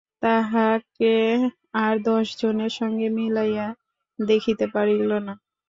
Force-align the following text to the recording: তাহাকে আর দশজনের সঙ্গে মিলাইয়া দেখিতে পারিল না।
তাহাকে 0.23 1.13
আর 1.81 1.93
দশজনের 2.05 2.71
সঙ্গে 2.79 3.07
মিলাইয়া 3.17 3.67
দেখিতে 4.19 4.65
পারিল 4.73 5.11
না। 5.27 5.33